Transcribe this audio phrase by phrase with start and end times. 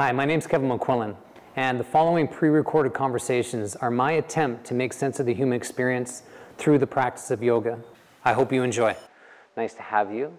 [0.00, 1.14] Hi, my name's Kevin McQuillan,
[1.56, 5.54] and the following pre recorded conversations are my attempt to make sense of the human
[5.54, 6.22] experience
[6.56, 7.78] through the practice of yoga.
[8.24, 8.96] I hope you enjoy.
[9.58, 10.32] Nice to have you.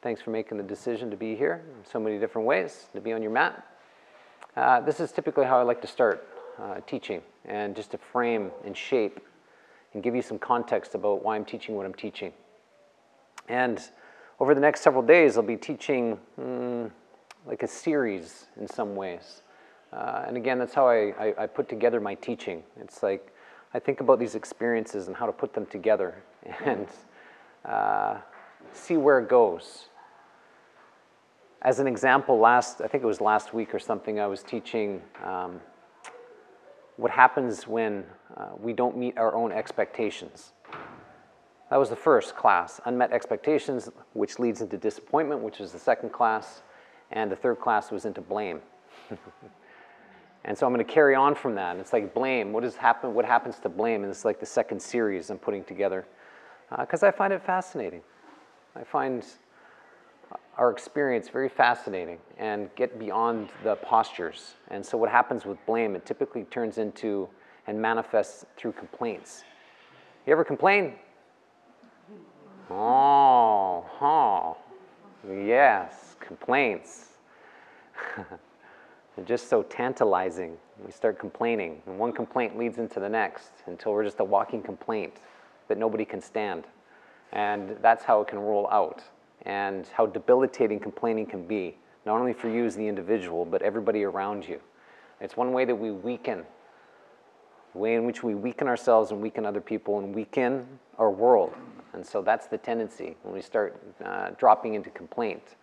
[0.00, 3.12] Thanks for making the decision to be here in so many different ways, to be
[3.12, 3.66] on your mat.
[4.56, 6.24] Uh, this is typically how I like to start
[6.62, 9.18] uh, teaching, and just to frame and shape
[9.92, 12.32] and give you some context about why I'm teaching what I'm teaching.
[13.48, 13.82] And
[14.38, 16.92] over the next several days, I'll be teaching mm,
[17.46, 19.42] like a series in some ways.
[19.92, 22.62] Uh, and again, that's how I, I, I, put together my teaching.
[22.80, 23.32] It's like
[23.74, 26.22] I think about these experiences and how to put them together
[26.64, 26.86] and
[27.64, 28.18] uh,
[28.72, 29.88] see where it goes.
[31.60, 35.02] As an example, last, I think it was last week or something, I was teaching
[35.22, 35.60] um,
[36.96, 38.04] what happens when
[38.36, 40.52] uh, we don't meet our own expectations.
[41.70, 46.10] That was the first class, unmet expectations, which leads into disappointment, which is the second
[46.12, 46.62] class,
[47.12, 48.60] and the third class was into blame.
[50.44, 51.76] and so I'm going to carry on from that.
[51.76, 52.52] It's like blame.
[52.52, 54.02] What, happen, what happens to blame?
[54.02, 56.06] And it's like the second series I'm putting together
[56.78, 58.00] because uh, I find it fascinating.
[58.74, 59.24] I find
[60.56, 64.54] our experience very fascinating and get beyond the postures.
[64.68, 67.28] And so, what happens with blame, it typically turns into
[67.66, 69.44] and manifests through complaints.
[70.26, 70.94] You ever complain?
[72.70, 74.56] Oh, oh,
[75.28, 77.11] yes, complaints.
[79.16, 80.56] They're just so tantalizing.
[80.84, 84.62] We start complaining, and one complaint leads into the next until we're just a walking
[84.62, 85.14] complaint
[85.68, 86.64] that nobody can stand.
[87.32, 89.02] And that's how it can roll out,
[89.42, 94.02] and how debilitating complaining can be, not only for you as the individual, but everybody
[94.04, 94.60] around you.
[95.20, 96.44] It's one way that we weaken,
[97.74, 100.66] way in which we weaken ourselves and weaken other people and weaken
[100.98, 101.54] our world.
[101.92, 105.56] And so that's the tendency when we start uh, dropping into complaint.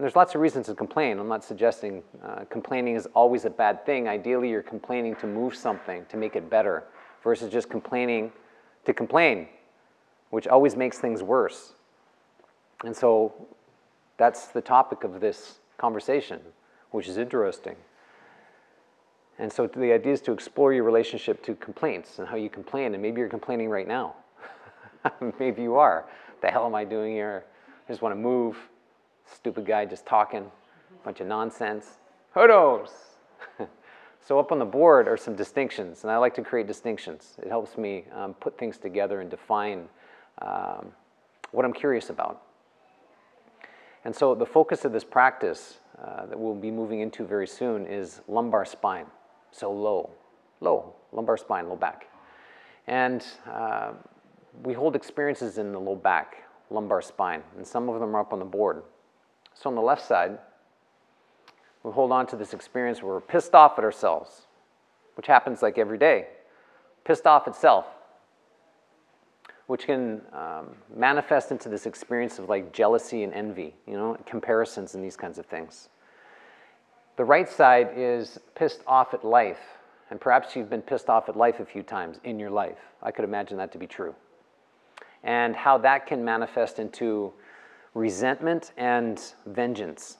[0.00, 1.18] And there's lots of reasons to complain.
[1.18, 4.08] I'm not suggesting uh, complaining is always a bad thing.
[4.08, 6.84] Ideally, you're complaining to move something, to make it better,
[7.22, 8.32] versus just complaining
[8.86, 9.46] to complain
[10.30, 11.74] which always makes things worse.
[12.84, 13.34] And so
[14.16, 16.40] that's the topic of this conversation,
[16.92, 17.76] which is interesting.
[19.38, 22.94] And so the idea is to explore your relationship to complaints and how you complain.
[22.94, 24.14] And maybe you're complaining right now.
[25.38, 26.06] maybe you are.
[26.42, 27.44] The hell am I doing here?
[27.88, 28.56] I just want to move.
[29.34, 30.50] Stupid guy just talking,
[31.04, 31.98] bunch of nonsense.
[32.34, 32.90] Who knows?
[34.26, 37.36] so up on the board are some distinctions, and I like to create distinctions.
[37.42, 39.88] It helps me um, put things together and define
[40.42, 40.92] um,
[41.52, 42.42] what I'm curious about.
[44.04, 47.86] And so the focus of this practice uh, that we'll be moving into very soon
[47.86, 49.06] is lumbar spine.
[49.52, 50.10] So low,
[50.60, 52.08] low, lumbar spine, low back.
[52.86, 53.92] And uh,
[54.62, 58.32] we hold experiences in the low back, lumbar spine, and some of them are up
[58.32, 58.82] on the board.
[59.54, 60.38] So on the left side,
[61.82, 64.46] we hold on to this experience where we're pissed off at ourselves,
[65.14, 66.28] which happens like every day.
[67.04, 67.86] Pissed off itself
[69.70, 70.66] which can um,
[70.96, 75.38] manifest into this experience of like jealousy and envy, you know, comparisons and these kinds
[75.38, 75.90] of things.
[77.16, 79.60] The right side is pissed off at life,
[80.10, 82.80] and perhaps you've been pissed off at life a few times in your life.
[83.00, 84.12] I could imagine that to be true.
[85.22, 87.32] And how that can manifest into
[87.94, 90.18] resentment and vengeance.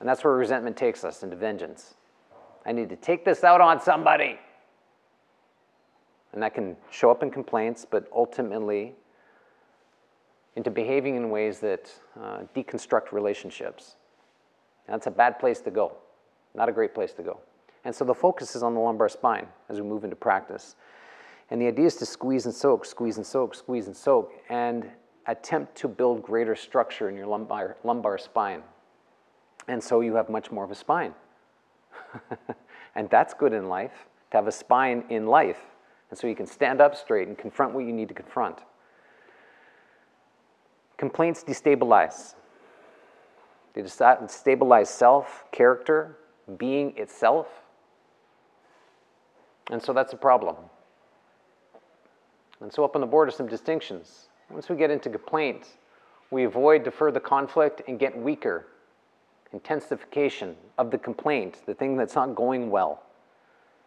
[0.00, 1.94] And that's where resentment takes us into vengeance.
[2.64, 4.38] I need to take this out on somebody.
[6.32, 8.94] And that can show up in complaints, but ultimately
[10.56, 13.96] into behaving in ways that uh, deconstruct relationships.
[14.86, 15.96] And that's a bad place to go,
[16.54, 17.40] not a great place to go.
[17.84, 20.76] And so the focus is on the lumbar spine as we move into practice.
[21.50, 24.88] And the idea is to squeeze and soak, squeeze and soak, squeeze and soak, and
[25.26, 28.62] attempt to build greater structure in your lumbar, lumbar spine.
[29.68, 31.14] And so you have much more of a spine.
[32.94, 35.60] and that's good in life, to have a spine in life.
[36.10, 38.58] And so you can stand up straight and confront what you need to confront.
[40.96, 42.34] Complaints destabilize.
[43.74, 46.18] They destabilize self, character,
[46.58, 47.46] being itself.
[49.70, 50.56] And so that's a problem.
[52.60, 54.29] And so, up on the board are some distinctions.
[54.50, 55.76] Once we get into complaints,
[56.30, 58.66] we avoid to further conflict and get weaker.
[59.52, 63.02] Intensification of the complaint, the thing that's not going well.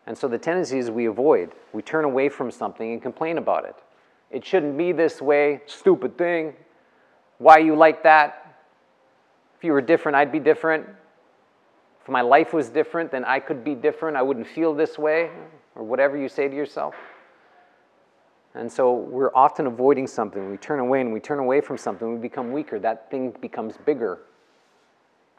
[0.07, 3.65] And so the tendency is we avoid, we turn away from something and complain about
[3.65, 3.75] it.
[4.31, 6.53] It shouldn't be this way, stupid thing.
[7.37, 8.55] Why you like that?
[9.57, 10.87] If you were different, I'd be different.
[12.01, 14.17] If my life was different, then I could be different.
[14.17, 15.29] I wouldn't feel this way,
[15.75, 16.95] or whatever you say to yourself.
[18.55, 20.51] And so we're often avoiding something.
[20.51, 22.13] We turn away and we turn away from something.
[22.13, 22.79] We become weaker.
[22.79, 24.19] That thing becomes bigger.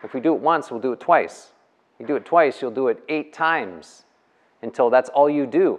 [0.02, 1.52] If we do it once, we'll do it twice.
[1.98, 4.04] You do it twice, you'll do it eight times
[4.62, 5.78] until that's all you do.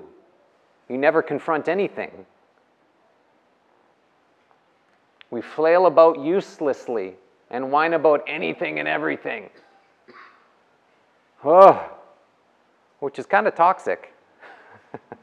[0.89, 2.25] You never confront anything.
[5.29, 7.15] We flail about uselessly
[7.49, 9.49] and whine about anything and everything.
[11.47, 11.91] Oh,
[13.01, 14.11] which is kind of toxic.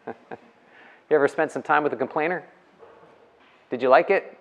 [1.12, 2.42] you ever spent some time with a complainer?
[3.70, 4.38] Did you like it?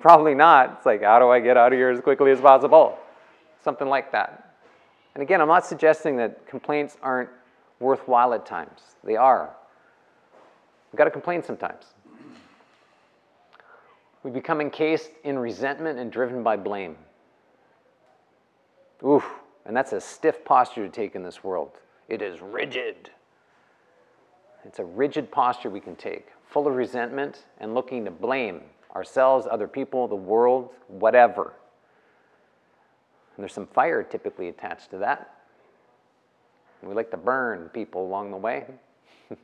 [0.00, 0.74] Probably not.
[0.76, 2.98] It's like, how do I get out of here as quickly as possible?
[3.62, 4.56] Something like that.
[5.14, 7.30] And again, I'm not suggesting that complaints aren't
[7.78, 8.80] worthwhile at times.
[9.04, 9.50] They are.
[10.92, 11.84] We've got to complain sometimes.
[14.24, 16.96] We become encased in resentment and driven by blame.
[19.06, 19.24] Oof,
[19.64, 21.70] and that's a stiff posture to take in this world.
[22.08, 23.10] It is rigid.
[24.64, 28.62] It's a rigid posture we can take, full of resentment and looking to blame
[28.94, 31.54] ourselves, other people, the world, whatever.
[33.36, 35.34] And there's some fire typically attached to that.
[36.82, 38.64] We like to burn people along the way.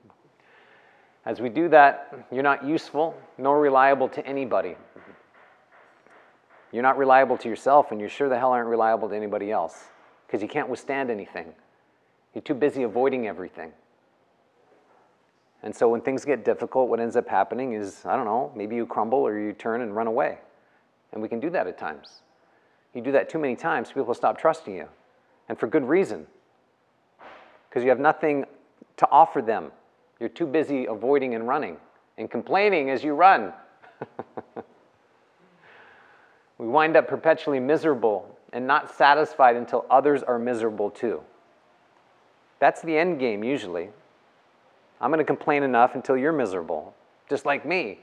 [1.27, 4.77] As we do that, you're not useful nor reliable to anybody.
[6.73, 9.85] You're not reliable to yourself, and you sure the hell aren't reliable to anybody else
[10.27, 11.55] because you can't withstand anything.
[12.35, 13.73] You're too busy avoiding everything.
[15.63, 18.77] And so when things get difficult, what ends up happening is, I don't know, maybe
[18.77, 20.39] you crumble or you turn and run away.
[21.13, 22.23] And we can do that at times.
[22.95, 24.89] You do that too many times, people stop trusting you.
[25.49, 26.27] And for good reason.
[27.69, 28.45] Because you have nothing
[28.97, 29.71] to offer them.
[30.19, 31.77] You're too busy avoiding and running
[32.17, 33.53] and complaining as you run.
[36.59, 41.21] we wind up perpetually miserable and not satisfied until others are miserable too.
[42.59, 43.91] That's the end game, usually.
[45.01, 46.95] I'm going to complain enough until you're miserable,
[47.29, 47.99] just like me.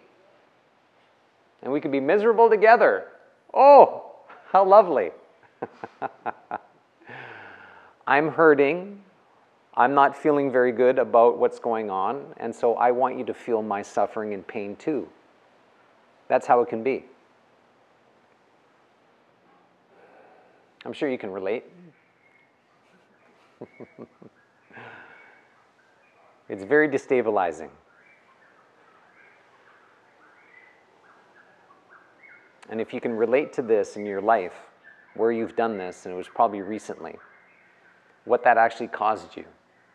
[1.62, 3.06] And we can be miserable together.
[3.54, 4.12] Oh,
[4.52, 5.12] how lovely.
[8.08, 9.02] I'm hurting.
[9.76, 13.34] I'm not feeling very good about what's going on, and so I want you to
[13.34, 15.10] feel my suffering and pain too.
[16.28, 17.06] That's how it can be.
[20.86, 21.64] I'm sure you can relate.
[26.54, 27.70] it's very destabilizing.
[32.70, 34.54] And if you can relate to this in your life,
[35.16, 37.16] where you've done this, and it was probably recently,
[38.26, 39.46] what that actually caused you,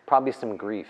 [0.04, 0.88] probably some grief.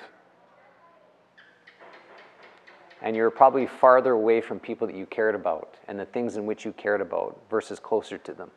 [3.03, 6.47] And you're probably farther away from people that you cared about and the things in
[6.47, 8.51] which you cared about versus closer to them.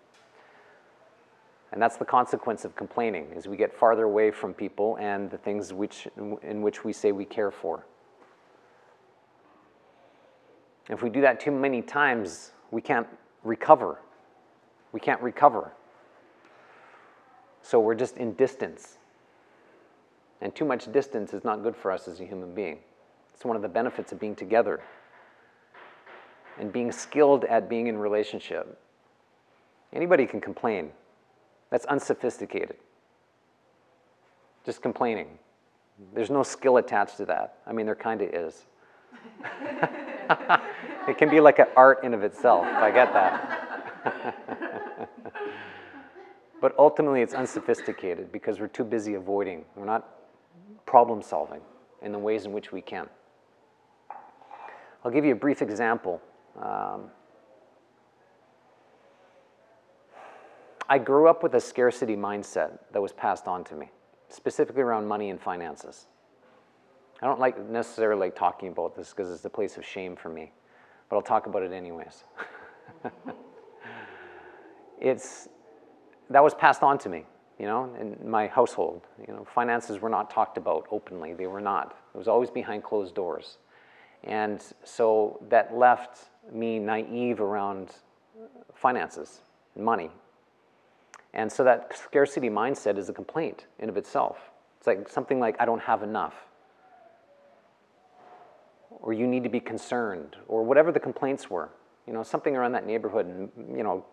[1.72, 5.38] And that's the consequence of complaining, is we get farther away from people and the
[5.38, 6.08] things which,
[6.44, 7.86] in which we say we care for.
[10.90, 13.08] If we do that too many times, we can't
[13.44, 14.00] recover.
[14.92, 15.72] We can't recover.
[17.62, 18.98] So we're just in distance.
[20.42, 22.80] And too much distance is not good for us as a human being.
[23.34, 24.82] It's one of the benefits of being together
[26.60, 28.78] and being skilled at being in relationship.
[29.94, 30.92] Anybody can complain.
[31.72, 32.78] That's unsophisticated.
[34.66, 35.40] Just complaining.
[36.14, 37.56] There's no skill attached to that.
[37.66, 38.66] I mean, there kind of is.
[41.08, 42.66] it can be like an art in of itself.
[42.66, 45.10] I get that.
[46.62, 49.66] but ultimately, it's unsophisticated because we're too busy avoiding.
[49.76, 50.08] We're not
[50.86, 51.62] problem solving
[52.02, 53.08] in the ways in which we can.
[55.04, 56.22] I'll give you a brief example.
[56.62, 57.10] Um,
[60.92, 63.90] I grew up with a scarcity mindset that was passed on to me,
[64.28, 66.08] specifically around money and finances.
[67.22, 70.28] I don't like necessarily like talking about this because it's a place of shame for
[70.28, 70.52] me,
[71.10, 72.26] but I'll talk about it anyways.
[75.00, 75.48] it's
[76.30, 77.24] that was passed on to me,
[77.58, 79.08] you know, in my household.
[79.26, 81.34] You know, finances were not talked about openly.
[81.34, 81.96] They were not.
[82.14, 83.60] It was always behind closed doors.
[84.26, 87.92] And so that left me naive around
[88.74, 89.40] finances
[89.76, 90.12] and money
[91.34, 94.38] and so that scarcity mindset is a complaint in of itself.
[94.78, 96.34] It's like something like, I don't have enough.
[98.90, 101.70] Or you need to be concerned, or whatever the complaints were.
[102.08, 104.06] You know, something around that neighborhood, and, you know,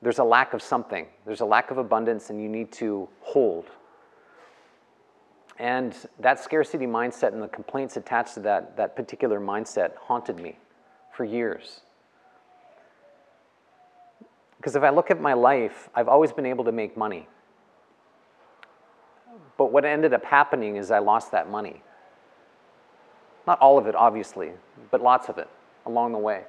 [0.00, 1.06] there's a lack of something.
[1.26, 3.66] There's a lack of abundance, and you need to hold.
[5.58, 10.58] And that scarcity mindset and the complaints attached to that, that particular mindset haunted me
[11.12, 11.82] for years.
[14.62, 17.26] Because if I look at my life, I've always been able to make money.
[19.58, 21.82] But what ended up happening is I lost that money.
[23.44, 24.52] Not all of it, obviously,
[24.92, 25.48] but lots of it
[25.84, 26.44] along the way.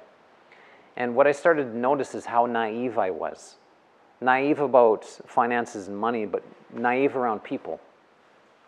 [0.96, 3.56] And what I started to notice is how naive I was.
[4.20, 6.42] naive about finances and money, but
[6.72, 7.80] naive around people,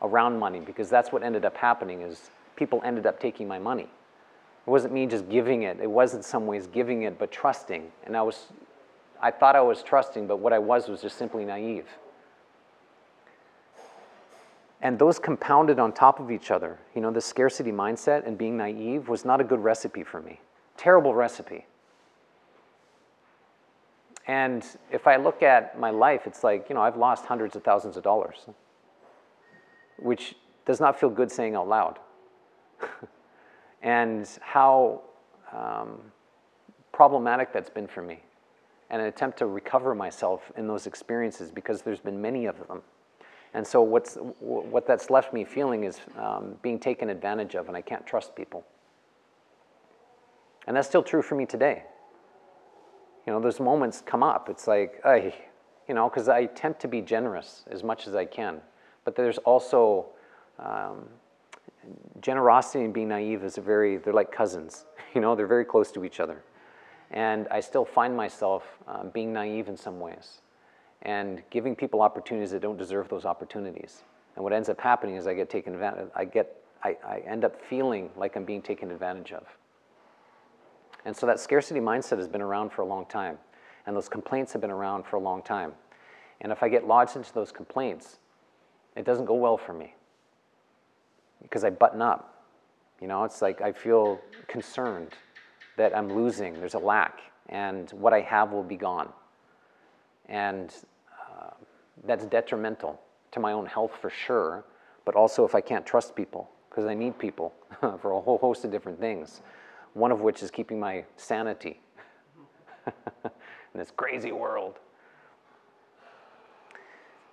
[0.02, 3.88] around money, because that's what ended up happening is people ended up taking my money.
[4.66, 5.78] It wasn't me just giving it.
[5.80, 7.90] It was in some ways giving it, but trusting.
[8.04, 8.46] And I was,
[9.22, 11.86] I thought I was trusting, but what I was was just simply naive.
[14.82, 16.78] And those compounded on top of each other.
[16.94, 20.40] You know, the scarcity mindset and being naive was not a good recipe for me.
[20.76, 21.66] Terrible recipe.
[24.26, 27.62] And if I look at my life, it's like, you know, I've lost hundreds of
[27.62, 28.46] thousands of dollars,
[29.98, 30.34] which
[30.66, 31.98] does not feel good saying out loud.
[33.82, 35.00] and how
[35.52, 35.98] um,
[36.92, 38.20] problematic that's been for me,
[38.90, 42.82] and an attempt to recover myself in those experiences because there's been many of them.
[43.54, 47.76] And so what's, what that's left me feeling is um, being taken advantage of, and
[47.76, 48.64] I can't trust people.
[50.66, 51.84] And that's still true for me today.
[53.26, 54.48] You know, those moments come up.
[54.48, 55.34] It's like, I,
[55.88, 58.60] you know, because I attempt to be generous as much as I can.
[59.04, 60.06] But there's also
[60.58, 61.04] um,
[62.20, 64.84] generosity and being naive is a very, they're like cousins.
[65.14, 66.42] You know, they're very close to each other.
[67.10, 70.40] And I still find myself um, being naive in some ways
[71.02, 74.02] and giving people opportunities that don't deserve those opportunities.
[74.34, 77.44] And what ends up happening is I get taken advantage, I get, I, I end
[77.44, 79.46] up feeling like I'm being taken advantage of.
[81.04, 83.38] And so that scarcity mindset has been around for a long time.
[83.86, 85.72] And those complaints have been around for a long time.
[86.40, 88.18] And if I get lodged into those complaints,
[88.96, 89.94] it doesn't go well for me
[91.40, 92.44] because I button up.
[93.00, 95.12] You know, it's like I feel concerned
[95.76, 99.10] that I'm losing, there's a lack, and what I have will be gone.
[100.28, 100.74] And
[101.30, 101.50] uh,
[102.04, 103.00] that's detrimental
[103.32, 104.64] to my own health for sure,
[105.04, 108.64] but also if I can't trust people, because I need people for a whole host
[108.64, 109.42] of different things,
[109.94, 111.80] one of which is keeping my sanity
[112.86, 113.30] in
[113.74, 114.78] this crazy world.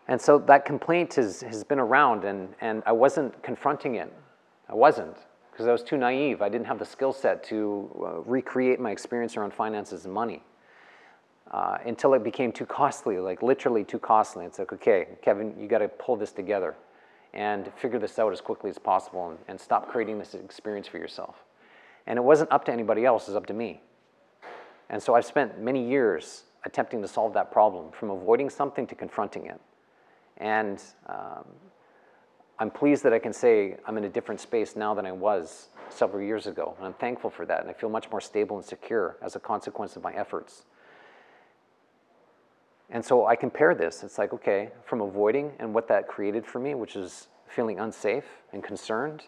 [0.07, 4.11] And so that complaint has, has been around, and, and I wasn't confronting it.
[4.67, 5.15] I wasn't,
[5.53, 6.41] because I was too naive.
[6.41, 10.41] I didn't have the skill set to uh, recreate my experience around finances and money.
[11.51, 14.43] Uh, until it became too costly, like literally too costly.
[14.45, 16.73] It's like, okay, Kevin, you got to pull this together
[17.31, 20.97] and figure this out as quickly as possible and, and stop creating this experience for
[20.97, 21.43] yourself.
[22.07, 23.81] And it wasn't up to anybody else, it was up to me.
[24.89, 28.95] And so I've spent many years attempting to solve that problem, from avoiding something to
[28.95, 29.61] confronting it.
[30.37, 31.45] And um,
[32.59, 35.69] I'm pleased that I can say I'm in a different space now than I was
[35.89, 36.75] several years ago.
[36.77, 37.61] And I'm thankful for that.
[37.61, 40.65] And I feel much more stable and secure as a consequence of my efforts.
[42.89, 44.03] And so I compare this.
[44.03, 48.25] It's like, okay, from avoiding and what that created for me, which is feeling unsafe
[48.51, 49.23] and concerned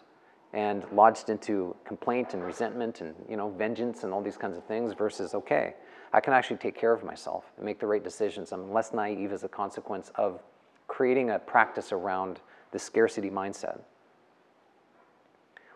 [0.52, 4.64] and lodged into complaint and resentment and you know vengeance and all these kinds of
[4.64, 5.74] things versus okay
[6.12, 9.32] i can actually take care of myself and make the right decisions i'm less naive
[9.32, 10.40] as a consequence of
[10.88, 12.40] creating a practice around
[12.72, 13.80] the scarcity mindset,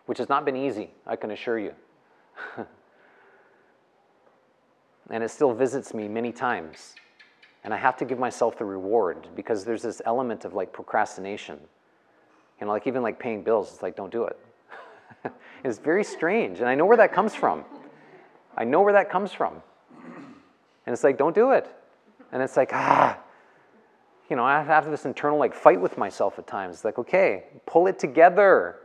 [0.07, 1.75] which has not been easy, I can assure you.
[5.11, 6.95] and it still visits me many times.
[7.63, 11.59] And I have to give myself the reward because there's this element of like procrastination.
[12.61, 14.39] You know, like even like paying bills, it's like, don't do it.
[15.65, 16.61] it's very strange.
[16.61, 17.65] And I know where that comes from.
[18.57, 19.63] I know where that comes from.
[20.87, 21.69] And it's like, don't do it.
[22.33, 23.20] And it's like, ah,
[24.31, 26.77] you know, I have this internal like fight with myself at times.
[26.77, 28.77] It's like, okay, pull it together.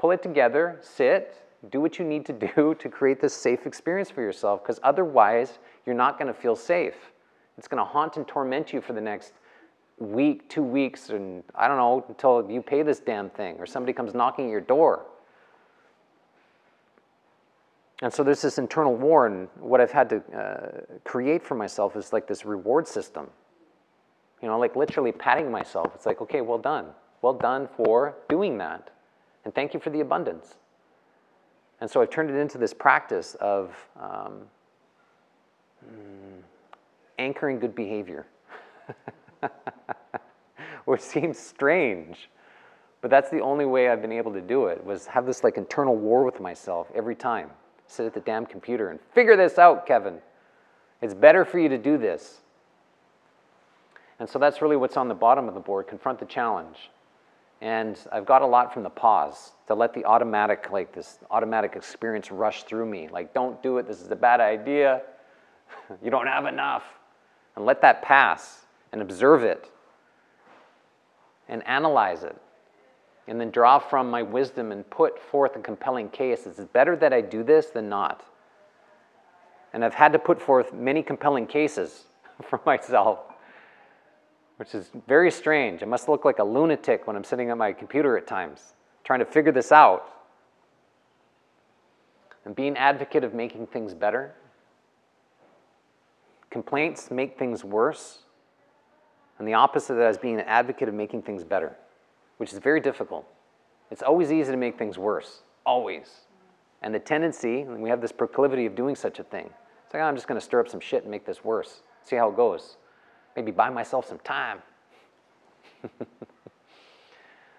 [0.00, 4.08] Pull it together, sit, do what you need to do to create this safe experience
[4.08, 6.94] for yourself, because otherwise you're not going to feel safe.
[7.56, 9.32] It's going to haunt and torment you for the next
[9.98, 13.92] week, two weeks, and I don't know, until you pay this damn thing or somebody
[13.92, 15.06] comes knocking at your door.
[18.00, 21.96] And so there's this internal war, and what I've had to uh, create for myself
[21.96, 23.30] is like this reward system.
[24.42, 25.92] You know, like literally patting myself.
[25.94, 26.86] It's like, okay, well done.
[27.22, 28.90] Well done for doing that.
[29.44, 30.54] And thank you for the abundance.
[31.80, 34.42] And so I've turned it into this practice of um,
[35.84, 36.42] mm,
[37.18, 38.26] anchoring good behavior,
[40.84, 42.28] which seems strange.
[43.00, 45.56] But that's the only way I've been able to do it, was have this like
[45.56, 47.50] internal war with myself every time.
[47.86, 50.18] Sit at the damn computer and figure this out, Kevin.
[51.00, 52.40] It's better for you to do this.
[54.20, 56.90] And so that's really what's on the bottom of the board, confront the challenge.
[57.60, 61.74] And I've got a lot from the pause to let the automatic, like this automatic
[61.76, 63.08] experience rush through me.
[63.10, 65.02] Like, don't do it, this is a bad idea,
[66.02, 66.84] you don't have enough.
[67.56, 69.68] And let that pass and observe it
[71.48, 72.36] and analyze it.
[73.26, 76.46] And then draw from my wisdom and put forth a compelling case.
[76.46, 78.24] It's better that I do this than not.
[79.72, 82.04] And I've had to put forth many compelling cases
[82.48, 83.18] for myself
[84.58, 85.82] which is very strange.
[85.82, 88.74] I must look like a lunatic when I'm sitting at my computer at times,
[89.04, 90.12] trying to figure this out.
[92.44, 94.34] And being advocate of making things better.
[96.50, 98.20] Complaints make things worse.
[99.38, 101.76] And the opposite of that is being an advocate of making things better,
[102.38, 103.26] which is very difficult.
[103.92, 106.22] It's always easy to make things worse, always.
[106.82, 109.50] And the tendency, and we have this proclivity of doing such a thing.
[109.84, 111.82] It's like, oh, I'm just going to stir up some shit and make this worse,
[112.02, 112.76] see how it goes.
[113.38, 114.58] Maybe buy myself some time.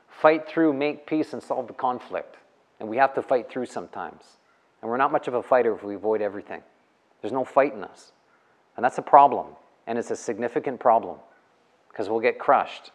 [0.10, 2.36] fight through, make peace, and solve the conflict.
[2.82, 4.26] And we have to fight through sometimes.
[4.82, 6.64] And we're not much of a fighter if we avoid everything.
[7.22, 8.12] There's no fight in us.
[8.76, 9.56] And that's a problem.
[9.88, 11.16] And it's a significant problem
[11.88, 12.92] because we'll get crushed.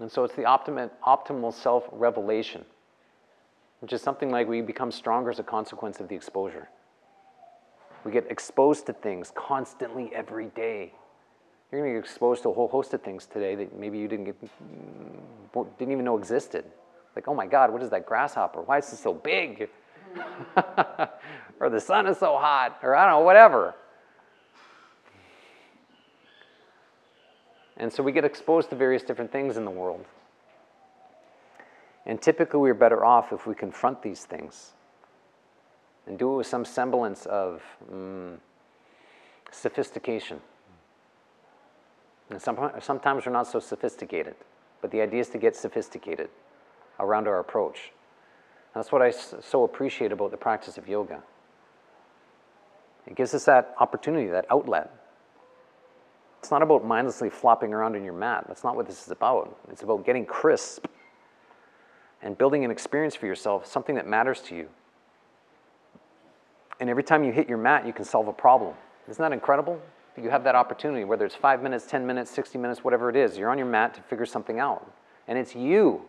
[0.00, 2.64] And so it's the optimal, optimal self revelation,
[3.80, 6.70] which is something like we become stronger as a consequence of the exposure.
[8.06, 10.92] We get exposed to things constantly every day.
[11.72, 14.06] You're going to get exposed to a whole host of things today that maybe you
[14.06, 16.64] didn't, get, mm, didn't even know existed.
[17.16, 18.62] Like, oh my God, what is that grasshopper?
[18.62, 19.68] Why is it so big?
[21.58, 23.74] or the sun is so hot, or I don't know, whatever.
[27.76, 30.04] And so we get exposed to various different things in the world.
[32.06, 34.74] And typically, we're better off if we confront these things
[36.06, 38.36] and do it with some semblance of mm,
[39.50, 40.40] sophistication.
[42.30, 44.34] And some, sometimes we're not so sophisticated,
[44.80, 46.28] but the idea is to get sophisticated
[46.98, 47.92] around our approach.
[48.74, 51.22] And that's what I so appreciate about the practice of yoga.
[53.06, 54.92] It gives us that opportunity, that outlet.
[56.40, 58.44] It's not about mindlessly flopping around on your mat.
[58.48, 59.56] That's not what this is about.
[59.70, 60.86] It's about getting crisp
[62.22, 64.68] and building an experience for yourself, something that matters to you,
[66.80, 68.74] and every time you hit your mat, you can solve a problem.
[69.08, 69.80] Isn't that incredible?
[70.16, 73.36] You have that opportunity, whether it's five minutes, 10 minutes, 60 minutes, whatever it is,
[73.36, 74.90] you're on your mat to figure something out.
[75.28, 76.02] And it's you.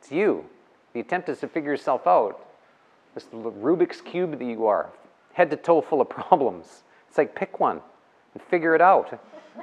[0.00, 0.46] It's you.
[0.92, 2.46] The attempt is to figure yourself out.
[3.14, 4.88] This Rubik's Cube that you are,
[5.32, 6.84] head to toe full of problems.
[7.08, 7.82] It's like pick one
[8.34, 9.20] and figure it out.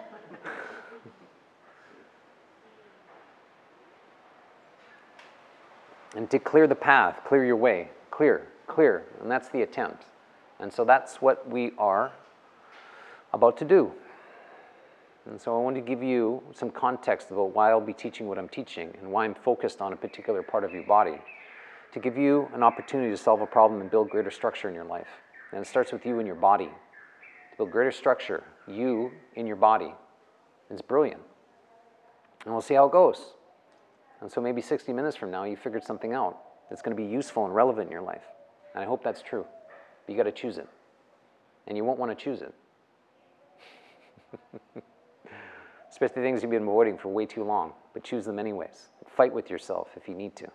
[6.16, 10.06] and to clear the path, clear your way, clear clear, and that's the attempt.
[10.60, 12.12] And so that's what we are
[13.34, 13.92] about to do.
[15.30, 18.38] And so I want to give you some context about why I'll be teaching what
[18.38, 21.18] I'm teaching and why I'm focused on a particular part of your body.
[21.94, 24.86] To give you an opportunity to solve a problem and build greater structure in your
[24.86, 25.08] life.
[25.52, 26.66] And it starts with you and your body.
[26.66, 29.94] To build greater structure, you in your body.
[30.70, 31.22] It's brilliant.
[32.46, 33.34] And we'll see how it goes.
[34.22, 36.38] And so maybe 60 minutes from now, you figured something out
[36.70, 38.24] that's going to be useful and relevant in your life.
[38.78, 39.44] And I hope that's true.
[40.06, 40.68] But you got to choose it.
[41.66, 42.54] And you won't want to choose it.
[45.90, 48.90] Especially things you've been avoiding for way too long, but choose them anyways.
[49.08, 50.48] Fight with yourself if you need to.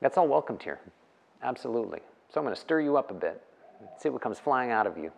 [0.00, 0.80] That's all welcomed here.
[1.40, 2.00] Absolutely.
[2.34, 3.40] So I'm going to stir you up a bit.
[3.98, 5.12] See what comes flying out of you.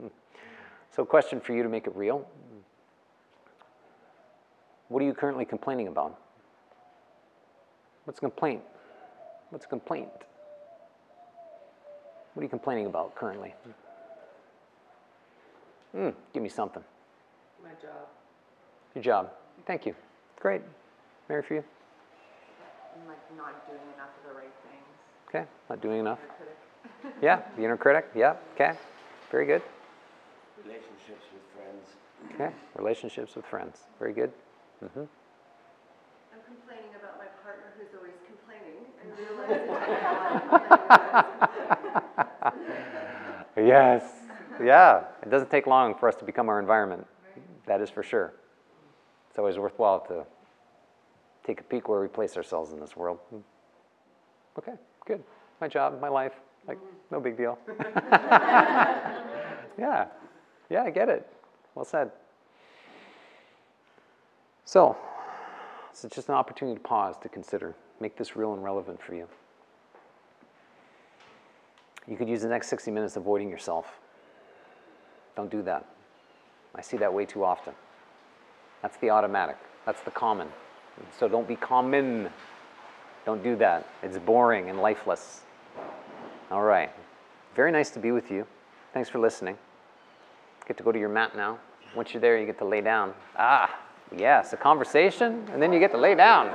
[0.94, 2.24] so, question for you to make it real
[4.86, 6.16] What are you currently complaining about?
[8.04, 8.62] What's a complaint?
[9.50, 10.08] What's a complaint?
[12.34, 13.54] What are you complaining about currently?
[15.96, 16.84] Mm, give me something.
[17.62, 18.06] My job.
[18.94, 19.30] Your job.
[19.66, 19.94] Thank you.
[20.38, 20.62] Great.
[21.28, 21.64] Mary, for you?
[22.94, 24.84] I'm like not doing enough of the right things.
[25.28, 25.44] Okay.
[25.68, 26.18] Not doing enough.
[26.36, 26.56] Critic.
[27.22, 27.42] Yeah.
[27.56, 28.10] The inner critic.
[28.14, 28.34] Yeah.
[28.54, 28.72] Okay.
[29.30, 29.62] Very good.
[30.64, 31.84] Relationships with friends.
[32.34, 32.54] Okay.
[32.76, 33.78] Relationships with friends.
[33.98, 34.32] Very good.
[34.84, 35.06] Mm-hmm.
[36.32, 39.07] I'm complaining about my partner who's always complaining and realizing
[43.58, 44.04] Yes.
[44.62, 45.04] Yeah.
[45.22, 47.06] It doesn't take long for us to become our environment.
[47.66, 48.32] That is for sure.
[49.28, 50.24] It's always worthwhile to
[51.44, 53.18] take a peek where we place ourselves in this world.
[54.58, 54.72] Okay,
[55.06, 55.22] good.
[55.60, 56.32] My job, my life,
[56.66, 56.78] like,
[57.10, 57.58] no big deal.
[59.78, 60.06] yeah.
[60.70, 61.26] Yeah, I get it.
[61.74, 62.10] Well said.
[64.64, 64.96] So,
[65.90, 69.26] it's just an opportunity to pause, to consider, make this real and relevant for you.
[72.06, 74.00] You could use the next 60 minutes avoiding yourself.
[75.36, 75.84] Don't do that.
[76.74, 77.74] I see that way too often.
[78.82, 80.48] That's the automatic, that's the common.
[81.18, 82.28] So don't be common.
[83.24, 83.86] Don't do that.
[84.02, 85.42] It's boring and lifeless.
[86.50, 86.90] All right.
[87.54, 88.46] Very nice to be with you.
[88.94, 89.58] Thanks for listening.
[90.66, 91.58] Get to go to your mat now.
[91.94, 93.14] Once you're there, you get to lay down.
[93.36, 93.78] Ah,
[94.16, 96.54] yes, a conversation, and then you get to lay down.